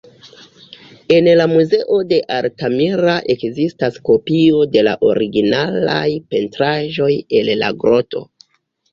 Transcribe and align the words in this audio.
En 1.15 1.27
la 1.39 1.43
muzeo 1.49 1.97
de 2.11 2.17
Altamira 2.37 3.17
ekzistas 3.33 3.99
kopio 4.09 4.63
de 4.75 4.83
la 4.87 4.93
originalaj 5.09 6.07
pentraĵoj 6.33 7.11
el 7.41 7.53
la 7.65 7.71
groto. 7.85 8.23